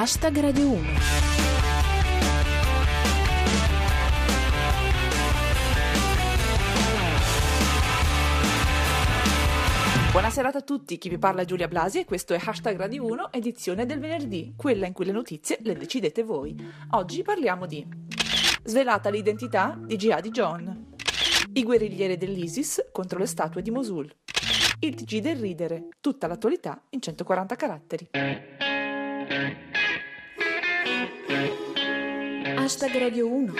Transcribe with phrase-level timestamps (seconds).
[0.00, 0.80] Hashtag Radio 1.
[10.12, 13.32] Buonasera a tutti, chi vi parla è Giulia Blasi e questo è Hashtag Radio 1,
[13.32, 16.54] edizione del venerdì, quella in cui le notizie le decidete voi.
[16.90, 17.84] Oggi parliamo di
[18.62, 20.94] Svelata l'identità di Jihadi John,
[21.54, 24.08] i guerriglieri dell'ISIS contro le statue di Mosul,
[24.78, 28.10] il TG del ridere, tutta l'attualità in 140 caratteri.
[32.68, 33.54] Hashtag Radio 1.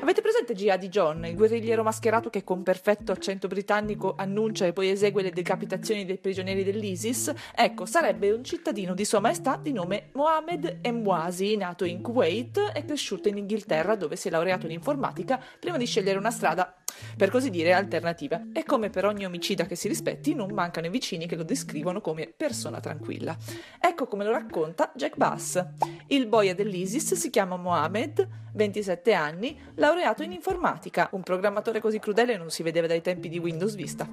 [0.00, 4.90] Avete presente Jihadi John, il guerrigliero mascherato che con perfetto accento britannico annuncia e poi
[4.90, 7.32] esegue le decapitazioni dei prigionieri dell'ISIS?
[7.52, 12.84] Ecco, sarebbe un cittadino di Sua Maestà di nome Mohamed Emwasi, nato in Kuwait e
[12.84, 16.76] cresciuto in Inghilterra dove si è laureato in informatica prima di scegliere una strada
[17.16, 18.42] per così dire alternativa.
[18.52, 22.00] E come per ogni omicida che si rispetti, non mancano i vicini che lo descrivono
[22.00, 23.36] come persona tranquilla.
[23.80, 25.64] Ecco come lo racconta Jack Bass.
[26.08, 31.08] Il boia dell'ISIS si chiama Mohamed, 27 anni, laureato in informatica.
[31.12, 34.08] Un programmatore così crudele non si vedeva dai tempi di Windows Vista.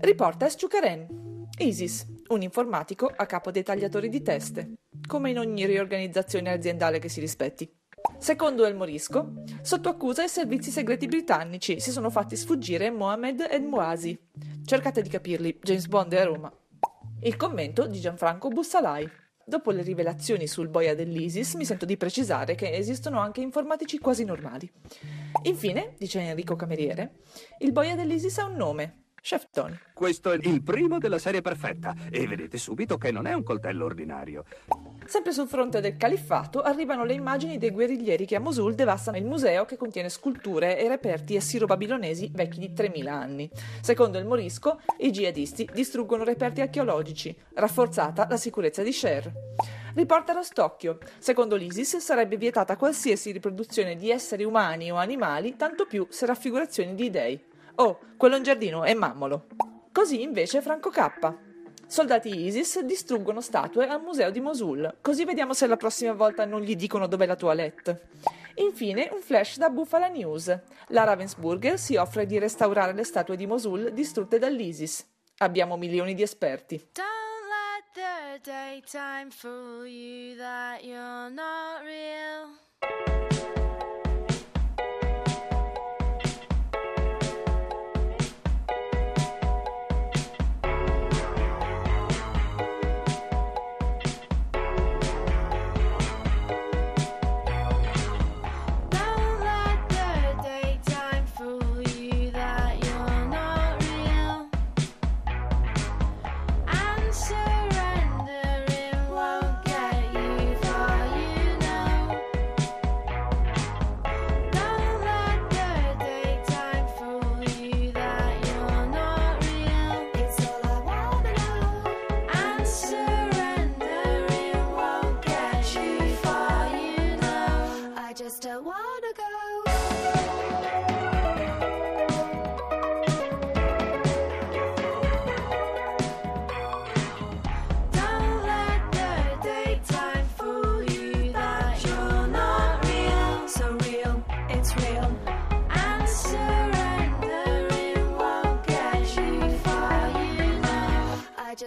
[0.00, 1.32] Riporta Esciukaren.
[1.58, 4.72] ISIS, un informatico a capo dei tagliatori di teste,
[5.06, 7.70] come in ogni riorganizzazione aziendale che si rispetti.
[8.24, 13.64] Secondo El Morisco, sotto accusa i servizi segreti britannici si sono fatti sfuggire Mohamed El
[13.64, 14.18] Mouasi.
[14.64, 16.50] Cercate di capirli, James Bond è a Roma.
[17.20, 19.06] Il commento di Gianfranco Bussalai.
[19.44, 24.24] Dopo le rivelazioni sul boia dell'ISIS, mi sento di precisare che esistono anche informatici quasi
[24.24, 24.72] normali.
[25.42, 27.16] Infine, dice Enrico Cameriere,
[27.58, 29.74] il boia dell'ISIS ha un nome, Chef Tony.
[29.94, 33.86] Questo è il primo della serie perfetta e vedete subito che non è un coltello
[33.86, 34.44] ordinario.
[35.06, 39.24] Sempre sul fronte del califfato arrivano le immagini dei guerriglieri che a Mosul devastano il
[39.24, 43.50] museo che contiene sculture e reperti assiro-babilonesi vecchi di 3000 anni.
[43.80, 49.32] Secondo il Morisco, i jihadisti distruggono reperti archeologici, rafforzata la sicurezza di Sher.
[49.94, 50.98] Riporta lo Stocchio.
[51.16, 56.94] Secondo l'ISIS sarebbe vietata qualsiasi riproduzione di esseri umani o animali, tanto più se raffigurazioni
[56.94, 57.52] di dei.
[57.76, 59.46] Oh, quello in giardino è mammolo.
[59.92, 61.34] Così invece Franco K.
[61.86, 66.60] Soldati ISIS distruggono statue al museo di Mosul, così vediamo se la prossima volta non
[66.62, 68.08] gli dicono dov'è la toilette.
[68.56, 70.56] Infine un flash da Buffalo News.
[70.88, 75.06] La Ravensburger si offre di restaurare le statue di Mosul distrutte dall'ISIS.
[75.38, 76.76] Abbiamo milioni di esperti.
[76.92, 77.04] Don't
[77.50, 82.63] let the daytime fool you that you're not real.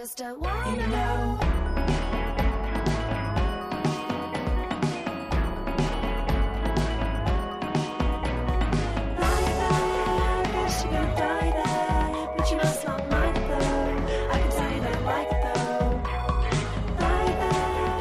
[0.08, 1.47] Just don't wanna know.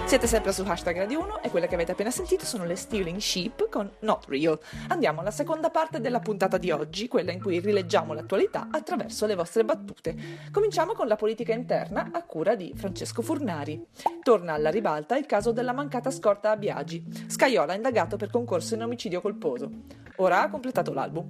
[0.07, 3.19] Siete sempre su hashtag Radio 1 e quelle che avete appena sentito sono le Stealing
[3.19, 4.57] Sheep con Not Real.
[4.87, 9.35] Andiamo alla seconda parte della puntata di oggi, quella in cui rileggiamo l'attualità attraverso le
[9.35, 10.15] vostre battute.
[10.49, 13.85] Cominciamo con la politica interna a cura di Francesco Furnari.
[14.23, 17.03] Torna alla ribalta il caso della mancata scorta a Biagi.
[17.27, 19.69] Scaiola indagato per concorso in omicidio colposo.
[20.15, 21.29] Ora ha completato l'album.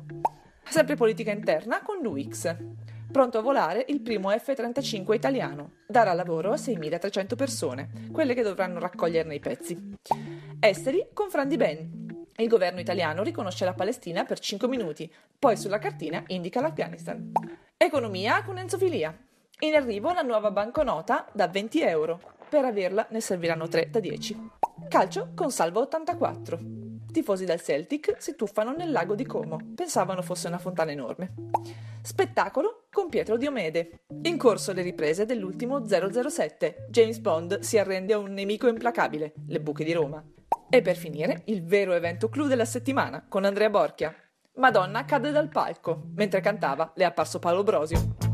[0.69, 2.56] Sempre politica interna con l'UX.
[3.12, 5.71] Pronto a volare il primo F-35 italiano.
[5.88, 9.95] Darà lavoro a 6.300 persone, quelle che dovranno raccoglierne i pezzi.
[10.59, 12.06] Esteri con Fran Di Ben.
[12.36, 17.31] Il governo italiano riconosce la Palestina per 5 minuti, poi sulla cartina indica l'Afghanistan.
[17.77, 19.18] Economia con Enzo Filia.
[19.62, 22.19] In arrivo la nuova banconota da 20 euro.
[22.50, 24.50] Per averla ne serviranno 3 da 10.
[24.88, 26.59] Calcio con Salvo 84.
[27.12, 29.57] Tifosi del Celtic si tuffano nel lago di Como.
[29.74, 31.33] Pensavano fosse una fontana enorme.
[32.07, 34.06] Spettacolo con Pietro Diomede.
[34.21, 36.86] In corso le riprese dell'ultimo 007.
[36.89, 40.24] James Bond si arrende a un nemico implacabile, le buche di Roma.
[40.69, 44.15] E per finire, il vero evento clou della settimana, con Andrea Borchia.
[44.54, 46.04] Madonna cade dal palco.
[46.15, 48.26] Mentre cantava, le è apparso Paolo Brosio.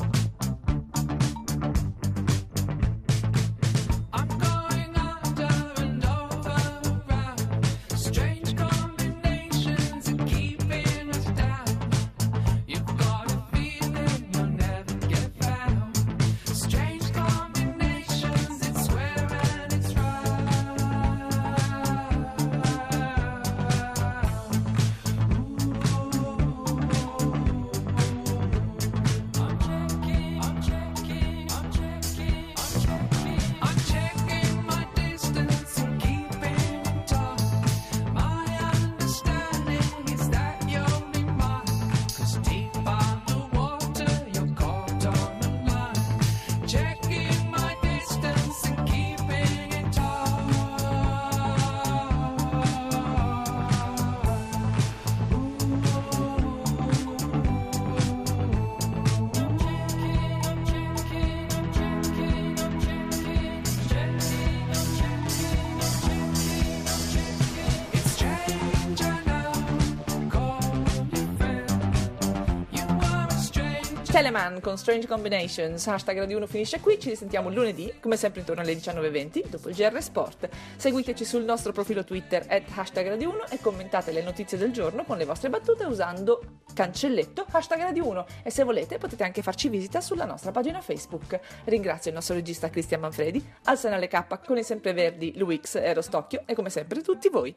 [74.13, 78.61] Teleman con Strange Combinations, hashtag Radio 1 finisce qui, ci risentiamo lunedì, come sempre intorno
[78.61, 80.49] alle 19.20, dopo il GR Sport.
[80.75, 85.03] Seguiteci sul nostro profilo Twitter, at hashtag Radio 1 e commentate le notizie del giorno
[85.03, 89.67] con le vostre battute usando cancelletto hashtag Radio 1 e se volete potete anche farci
[89.67, 91.39] visita sulla nostra pagina Facebook.
[91.63, 96.43] Ringrazio il nostro regista Cristian Manfredi, al Senale K con i sempreverdi Luix e Rostocchio
[96.45, 97.55] e come sempre tutti voi.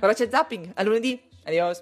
[0.00, 1.80] Ora c'è zapping, a lunedì, adios!